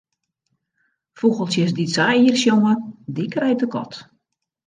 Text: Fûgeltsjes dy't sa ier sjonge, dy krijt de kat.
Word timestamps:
Fûgeltsjes 1.17 1.71
dy't 1.77 1.93
sa 1.95 2.05
ier 2.23 2.37
sjonge, 2.41 2.73
dy 3.15 3.23
krijt 3.33 3.61
de 3.61 3.67
kat. 3.73 3.91